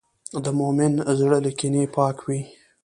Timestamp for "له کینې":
1.45-1.83